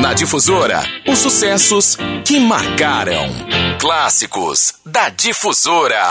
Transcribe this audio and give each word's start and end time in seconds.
Na 0.00 0.14
Difusora, 0.14 0.82
os 1.06 1.18
sucessos 1.18 1.96
que 2.24 2.40
marcaram. 2.40 3.28
Clássicos 3.78 4.72
da 4.84 5.10
Difusora. 5.10 6.02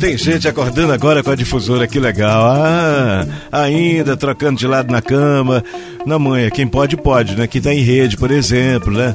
Tem 0.00 0.18
gente 0.18 0.48
acordando 0.48 0.92
agora 0.92 1.22
com 1.22 1.30
a 1.30 1.36
difusora, 1.36 1.86
que 1.86 1.98
legal. 2.00 2.44
Ah, 2.44 3.26
ainda 3.52 4.16
trocando 4.16 4.58
de 4.58 4.66
lado 4.66 4.90
na 4.90 5.00
cama. 5.00 5.62
Na 6.04 6.18
manhã, 6.18 6.50
quem 6.50 6.66
pode, 6.66 6.96
pode, 6.96 7.36
né? 7.36 7.46
Quem 7.46 7.62
tá 7.62 7.72
em 7.72 7.82
rede, 7.82 8.16
por 8.16 8.30
exemplo, 8.30 8.92
né? 8.92 9.14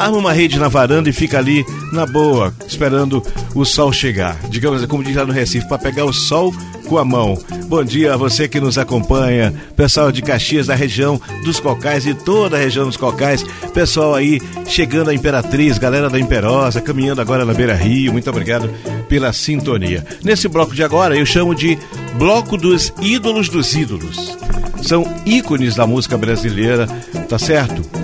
Arma 0.00 0.16
uma 0.16 0.32
rede 0.32 0.58
na 0.58 0.68
varanda 0.68 1.10
e 1.10 1.12
fica 1.12 1.38
ali 1.38 1.62
na 1.92 2.06
boa, 2.06 2.54
esperando 2.66 3.22
o 3.54 3.66
sol 3.66 3.92
chegar. 3.92 4.38
Digamos, 4.48 4.84
como 4.86 5.04
diz 5.04 5.14
lá 5.14 5.26
no 5.26 5.32
Recife, 5.32 5.68
para 5.68 5.76
pegar 5.76 6.06
o 6.06 6.12
sol 6.12 6.54
com 6.86 6.96
a 6.96 7.04
mão. 7.04 7.38
Bom 7.66 7.84
dia 7.84 8.14
a 8.14 8.16
você 8.16 8.48
que 8.48 8.58
nos 8.58 8.78
acompanha, 8.78 9.52
pessoal 9.76 10.10
de 10.10 10.22
Caxias, 10.22 10.68
da 10.68 10.74
região 10.74 11.20
dos 11.44 11.60
Cocais 11.60 12.06
e 12.06 12.14
toda 12.14 12.56
a 12.56 12.60
região 12.60 12.86
dos 12.86 12.96
Cocais, 12.96 13.44
pessoal 13.74 14.14
aí 14.14 14.40
chegando 14.66 15.10
a 15.10 15.14
Imperatriz, 15.14 15.76
galera 15.76 16.08
da 16.08 16.18
Imperosa, 16.18 16.80
caminhando 16.80 17.20
agora 17.20 17.44
na 17.44 17.52
Beira 17.52 17.74
Rio, 17.74 18.12
muito 18.12 18.30
obrigado 18.30 18.70
pela 19.06 19.32
sintonia. 19.34 20.04
Nesse 20.24 20.48
bloco 20.48 20.74
de 20.74 20.82
agora 20.82 21.14
eu 21.14 21.26
chamo 21.26 21.54
de 21.54 21.78
Bloco 22.14 22.56
dos 22.56 22.92
Ídolos 23.02 23.50
dos 23.50 23.74
Ídolos. 23.74 24.36
São 24.82 25.04
ícones 25.26 25.74
da 25.74 25.86
música 25.86 26.16
brasileira, 26.16 26.86
tá 27.28 27.38
certo? 27.38 27.99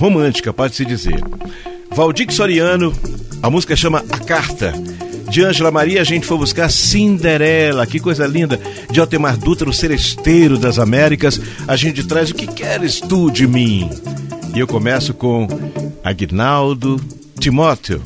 Romântica, 0.00 0.50
pode-se 0.50 0.82
dizer. 0.82 1.22
Valdir 1.90 2.32
Soriano, 2.32 2.90
a 3.42 3.50
música 3.50 3.76
chama 3.76 4.02
A 4.10 4.18
Carta. 4.18 4.72
De 5.28 5.44
Ângela 5.44 5.70
Maria, 5.70 6.00
a 6.00 6.04
gente 6.04 6.26
foi 6.26 6.38
buscar 6.38 6.70
Cinderela, 6.70 7.86
que 7.86 8.00
coisa 8.00 8.26
linda. 8.26 8.58
De 8.90 8.98
Altemar 8.98 9.36
Dutra, 9.36 9.68
o 9.68 9.74
Seresteiro 9.74 10.56
das 10.56 10.78
Américas, 10.78 11.38
a 11.68 11.76
gente 11.76 12.02
traz 12.04 12.30
O 12.30 12.34
que 12.34 12.46
queres 12.46 12.98
tu 12.98 13.30
de 13.30 13.46
mim? 13.46 13.90
E 14.54 14.58
eu 14.58 14.66
começo 14.66 15.12
com 15.12 15.46
Aguinaldo 16.02 16.98
Timóteo, 17.38 18.02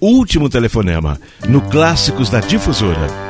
Último 0.00 0.48
Telefonema, 0.48 1.20
no 1.48 1.60
Clássicos 1.60 2.30
da 2.30 2.38
Difusora. 2.38 3.23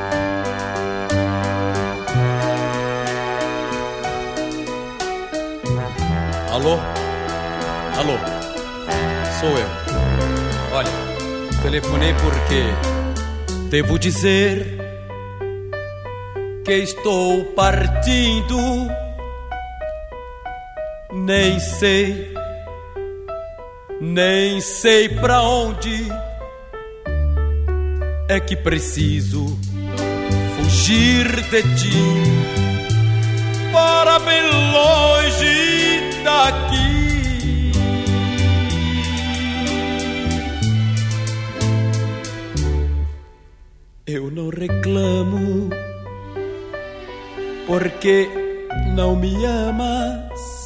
Telefonei 11.65 12.13
porque 12.21 12.61
devo 13.71 13.97
dizer 13.97 14.77
que 16.63 16.73
estou 16.73 17.43
partindo. 17.55 18.55
Nem 21.11 21.59
sei, 21.59 22.31
nem 23.99 24.61
sei 24.61 25.09
pra 25.09 25.41
onde 25.41 26.07
é 28.29 28.39
que 28.39 28.55
preciso 28.55 29.57
fugir 30.57 31.25
de 31.49 31.63
ti 31.77 32.21
para 33.73 34.19
bem 34.19 34.43
longe 34.71 36.21
daqui. 36.23 37.04
Reclamo, 44.49 45.69
porque 47.67 48.29
não 48.95 49.15
me 49.15 49.45
amas, 49.45 50.63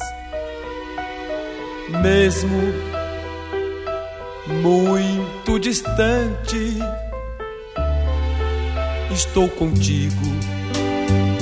mesmo 2.02 2.58
muito 4.62 5.58
distante. 5.58 6.76
Estou 9.10 9.48
contigo 9.48 10.22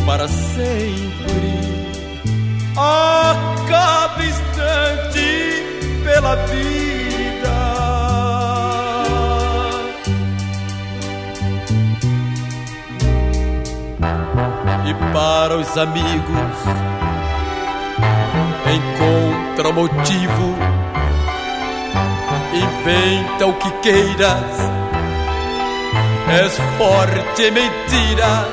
para 0.06 0.26
sempre, 0.26 1.52
a 2.76 3.34
cada 3.68 4.24
instante 4.24 6.02
pela 6.04 6.34
vida. 6.46 6.97
Para 15.48 15.56
os 15.56 15.78
amigos. 15.78 16.58
Encontra 18.76 19.72
motivo, 19.72 20.54
inventa 22.52 23.46
o 23.46 23.54
que 23.54 23.70
queiras, 23.80 24.44
és 26.42 26.54
forte 26.76 27.42
em 27.44 27.50
mentiras, 27.50 28.46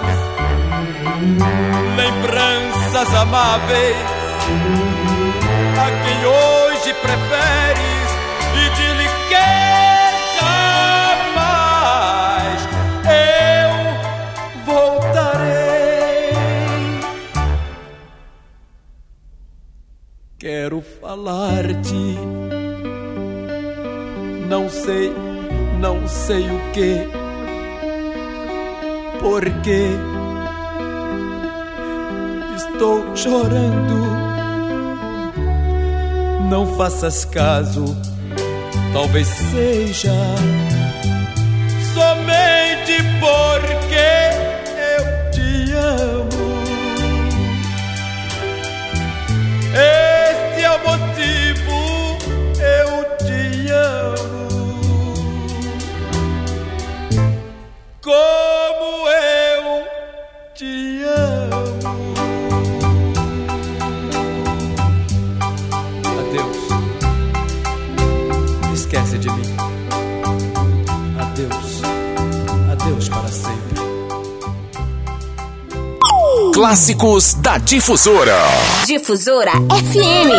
lembranças 1.97 3.13
amáveis. 3.13 3.97
A 5.77 5.89
quem 6.05 6.25
hoje 6.25 6.44
falar-te, 21.75 22.17
não 24.47 24.69
sei, 24.69 25.11
não 25.79 26.07
sei 26.07 26.43
o 26.43 26.59
que, 26.71 27.07
porque 29.19 29.89
estou 32.55 33.03
chorando. 33.15 34.15
Não 36.49 36.77
faças 36.77 37.25
caso, 37.25 37.83
talvez 38.93 39.27
seja 39.27 40.13
Clássicos 76.75 77.35
da 77.35 77.57
Difusora. 77.57 78.37
Difusora 78.85 79.53
FM. 79.69 80.33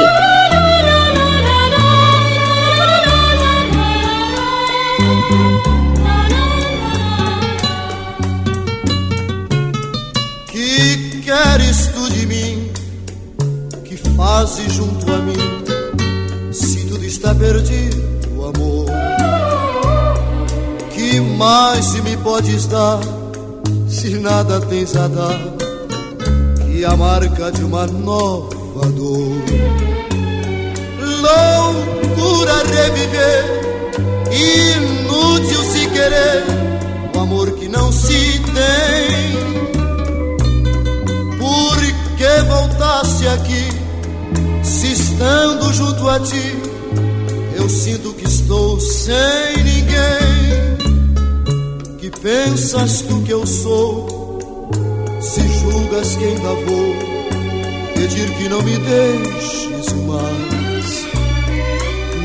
Que 10.46 11.22
queres 11.24 11.86
tu 11.94 12.10
de 12.10 12.26
mim? 12.26 12.70
Que 13.82 13.96
fazes 13.96 14.74
junto 14.74 15.10
a 15.10 15.16
mim? 15.16 16.52
Se 16.52 16.84
tudo 16.84 17.02
está 17.06 17.34
perdido, 17.34 18.52
amor. 18.54 18.90
Que 20.94 21.18
mais 21.18 21.82
se 21.82 22.02
me 22.02 22.14
podes 22.18 22.66
dar? 22.66 23.00
Se 23.88 24.10
nada 24.18 24.60
tens 24.60 24.94
a 24.96 25.08
dar 25.08 25.65
a 26.86 26.96
marca 26.96 27.52
de 27.52 27.62
uma 27.62 27.86
nova 27.86 28.86
dor. 28.94 29.42
Loucura 31.20 32.62
reviver, 32.64 33.44
inútil 34.30 35.62
se 35.64 35.86
querer, 35.88 36.44
o 37.14 37.20
amor 37.20 37.52
que 37.52 37.68
não 37.68 37.92
se 37.92 38.40
tem. 38.40 39.36
Por 41.38 41.76
que 42.16 42.42
voltasse 42.48 43.28
aqui, 43.28 43.68
se 44.62 44.92
estando 44.92 45.72
junto 45.72 46.08
a 46.08 46.20
ti, 46.20 46.56
eu 47.58 47.66
Eu 47.66 47.70
sinto 47.70 48.12
que 48.12 48.24
estou 48.24 48.78
sem 48.78 49.56
ninguém. 49.64 50.78
Que 51.98 52.08
pensas 52.10 53.00
tu 53.00 53.20
que 53.22 53.32
eu 53.32 53.44
sou? 53.44 54.15
Se 55.20 55.40
julgas 55.60 56.16
que 56.16 56.24
ainda 56.24 56.54
vou 56.66 56.94
pedir 57.94 58.30
que 58.32 58.48
não 58.48 58.62
me 58.62 58.78
deixes 58.78 59.92
mais. 60.06 61.06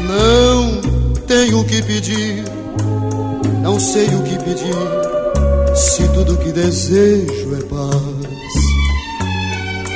Não 0.08 0.82
tenho 1.28 1.60
o 1.60 1.66
que 1.66 1.82
pedir, 1.82 2.44
não 3.62 3.80
sei 3.80 4.08
o 4.08 4.24
que 4.24 4.38
pedir. 4.44 5.76
Se 5.76 6.08
tudo 6.10 6.38
que 6.38 6.52
desejo 6.52 7.56
é 7.56 7.64
paz, 7.64 8.62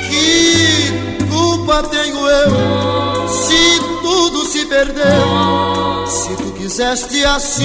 que 0.08 1.26
culpa 1.28 1.82
tenho 1.82 2.26
eu 2.26 3.06
se 3.28 3.80
tudo 4.02 4.44
se 4.46 4.64
perdeu? 4.66 6.06
Se 6.06 6.34
tu 6.36 6.52
quiseste 6.52 7.24
assim, 7.24 7.64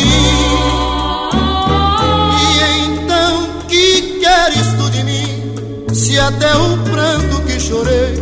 queres 4.41 4.73
tu 4.73 4.89
de 4.89 5.03
mim? 5.03 5.93
Se 5.93 6.17
até 6.17 6.55
o 6.55 6.77
pranto 6.89 7.41
que 7.45 7.59
chorei, 7.59 8.15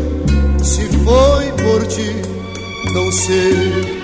se 0.61 0.87
foi 1.03 1.45
por 1.63 1.87
ti, 1.87 2.13
não 2.93 3.11
sei. 3.11 3.98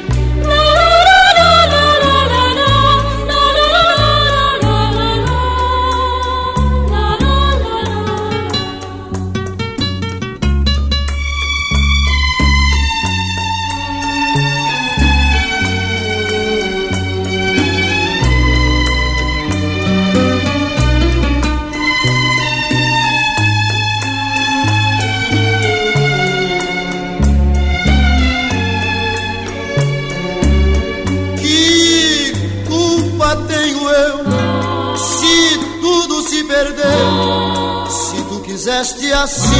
Fizeste 38.56 39.12
assim. 39.12 39.54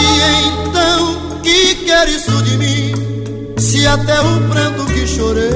E 0.00 0.12
então, 0.48 1.40
que 1.42 1.74
queres 1.84 2.24
tu 2.24 2.42
de 2.42 2.56
mim? 2.56 3.54
Se 3.58 3.86
até 3.86 4.18
o 4.18 4.40
pranto 4.48 4.86
que 4.86 5.06
chorei, 5.06 5.50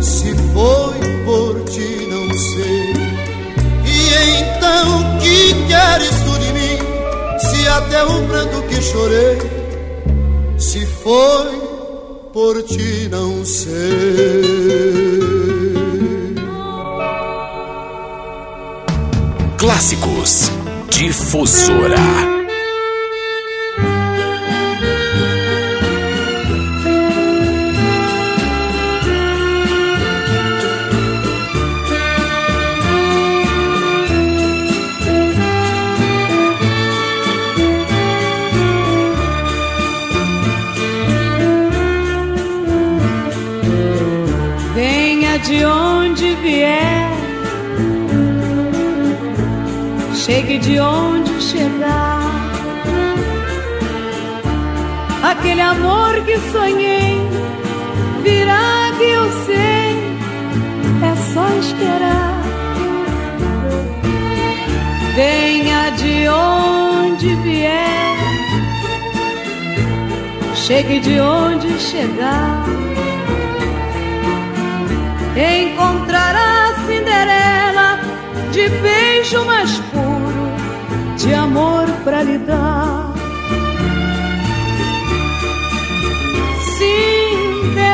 se 0.00 0.32
foi 0.54 0.98
por 1.24 1.64
ti, 1.64 2.06
não 2.08 2.30
sei. 2.38 2.94
E 3.84 3.98
então, 4.38 5.18
que 5.18 5.54
queres 5.66 6.14
tu 6.24 6.38
de 6.38 6.52
mim? 6.52 6.78
Se 7.40 7.66
até 7.66 8.04
o 8.04 8.22
pranto 8.28 8.62
que 8.68 8.80
chorei, 8.80 9.38
se 10.56 10.86
foi 10.86 11.50
por 12.32 12.62
ti, 12.62 13.08
não 13.10 13.44
sei. 13.44 14.57
Clássicos 19.78 20.50
Difusora. 20.90 22.38
Chegue 50.28 50.58
de 50.58 50.78
onde 50.78 51.40
chegar. 51.40 52.20
Aquele 55.22 55.62
amor 55.62 56.22
que 56.26 56.38
sonhei 56.52 57.16
virá 58.22 58.92
que 58.98 59.04
eu 59.04 59.32
sei, 59.46 59.88
é 61.10 61.14
só 61.32 61.48
esperar. 61.58 62.42
Venha 65.16 65.90
de 65.92 66.28
onde 66.28 67.34
vier, 67.36 68.16
chegue 70.54 71.00
de 71.00 71.18
onde 71.20 71.70
chegar. 71.80 72.66
Encontrará 75.34 76.74
Cinderela 76.86 77.98
de 78.52 78.68
beijo 78.68 79.44
mais 79.46 79.78
puro 79.90 80.17
de 81.28 81.34
amor 81.34 81.86
pra 82.04 82.22
lhe 82.22 82.38
dar. 82.38 83.12
Cinderela, 86.76 87.90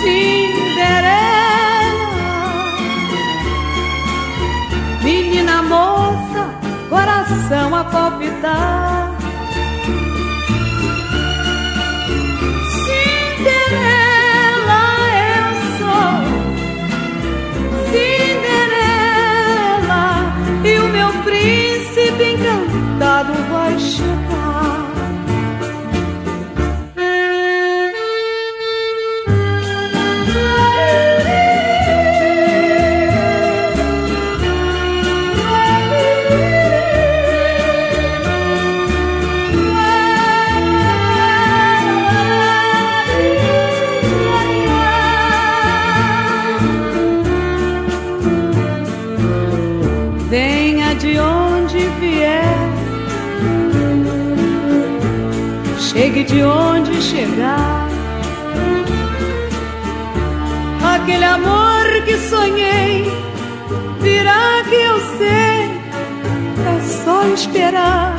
Cinderela, 0.00 1.30
menina 5.02 5.62
moça, 5.62 6.42
coração 6.90 7.74
a 7.74 7.84
palpitar. 7.84 8.89
Chegue 56.00 56.24
de 56.24 56.42
onde 56.42 57.02
chegar. 57.02 57.88
Aquele 60.82 61.24
amor 61.24 61.86
que 62.04 62.16
sonhei 62.16 63.04
virá 64.00 64.62
que 64.68 64.74
eu 64.74 65.00
sei, 65.18 65.60
é 66.68 66.80
só 67.04 67.24
esperar. 67.34 68.16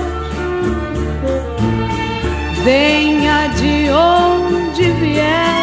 Venha 2.63 3.47
de 3.59 3.89
onde 3.89 4.91
vier, 5.01 5.55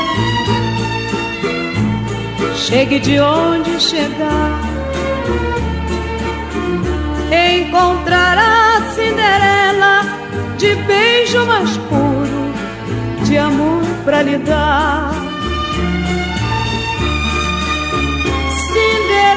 chegue 2.56 2.98
de 2.98 3.20
onde 3.20 3.80
chegar. 3.80 4.77
Encontrará 7.68 8.80
Cinderela 8.94 10.00
de 10.56 10.74
beijo 10.86 11.44
mais 11.44 11.76
puro 11.76 12.54
de 13.24 13.36
amor 13.36 13.82
pra 14.06 14.22
lhe 14.22 14.38
dar. 14.38 15.12
Cinderela, 18.72 19.34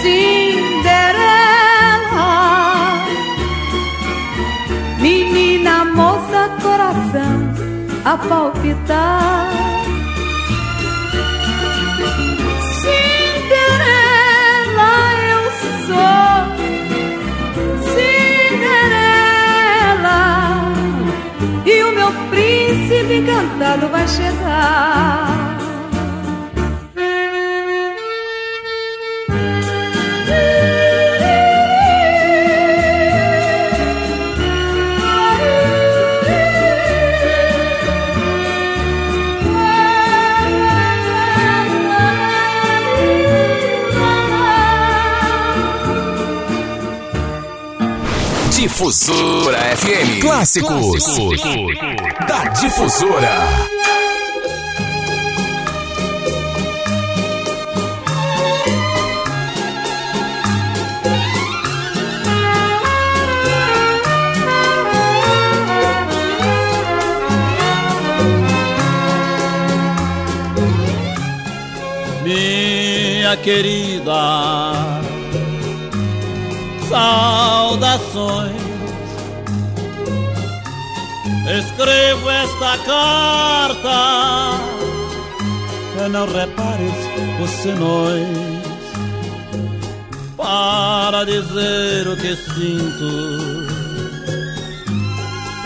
Cinderela, 0.00 1.08
menina 5.00 5.84
moça, 5.84 6.48
coração 6.62 7.52
a 8.04 8.16
palpitar. 8.16 9.69
Encantado 23.08 23.88
vai 23.88 24.06
chegar. 24.06 25.58
Difusora 48.50 49.58
FM. 49.76 50.20
Clássicos, 50.20 51.04
Clássicos. 51.04 52.19
Da 52.30 52.44
Difusora. 52.44 53.34
Minha 72.22 73.36
querida, 73.38 74.12
saudações 76.88 78.59
Escrevo 81.58 82.30
esta 82.30 82.78
carta. 82.84 84.60
Que 85.92 86.08
não 86.08 86.26
repares 86.26 86.94
os 87.42 87.50
senões 87.50 88.60
para 90.36 91.24
dizer 91.24 92.06
o 92.06 92.16
que 92.16 92.36
sinto. 92.36 93.80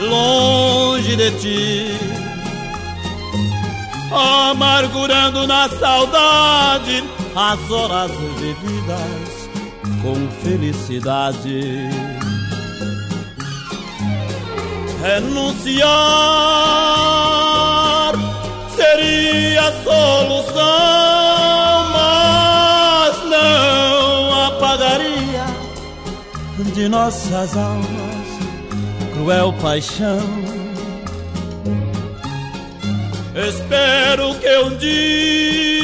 Longe 0.09 1.17
de 1.17 1.31
ti, 1.33 1.99
amargurando 4.11 5.47
na 5.47 5.69
saudade 5.69 7.05
as 7.37 7.71
horas 7.71 8.11
vividas 8.39 9.49
com 10.03 10.29
felicidade 10.43 11.89
renunciar 15.05 15.85
seria 18.75 19.61
a 19.61 19.73
solução, 19.85 20.55
mas 21.93 23.15
não 23.29 24.47
apagaria 24.47 25.45
de 26.75 26.89
nossas 26.89 27.55
almas 27.55 27.85
cruel 29.13 29.53
paixão. 29.61 30.27
Espero 33.35 34.35
que 34.37 34.59
um 34.59 34.75
dia 34.79 35.79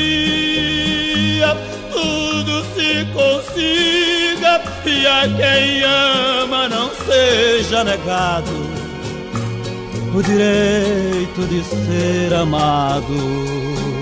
tudo 1.92 2.64
se 2.74 3.04
consiga 3.12 4.62
e 4.86 5.06
a 5.06 5.28
quem 5.36 5.82
ama 5.82 6.68
não 6.68 6.90
seja 7.04 7.84
negado 7.84 8.59
o 10.14 10.22
direito 10.22 11.46
de 11.46 11.62
ser 11.62 12.34
amado. 12.34 13.99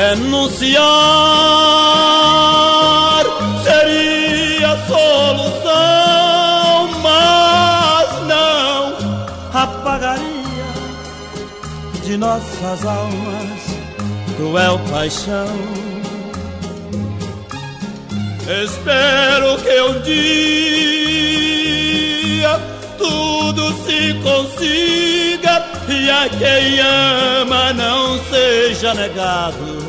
Renunciar 0.00 0.80
seria 3.62 4.72
a 4.72 4.78
solução, 4.88 6.88
mas 7.02 8.08
não 8.26 8.96
apagaria 9.52 10.72
de 12.02 12.16
nossas 12.16 12.86
almas 12.86 13.60
cruel 14.36 14.80
paixão. 14.90 15.54
Espero 18.64 19.58
que 19.62 19.80
um 19.82 20.00
dia 20.00 20.18
tudo 22.96 23.70
se 23.84 24.14
consiga 24.22 25.62
e 25.88 26.10
a 26.10 26.28
quem 26.30 26.80
ama 26.80 27.74
não 27.74 28.18
seja 28.30 28.94
negado 28.94 29.79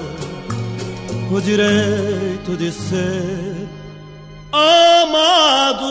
o 1.32 1.40
direito 1.40 2.58
de 2.58 2.72
ser 2.72 3.68
amado. 4.52 5.82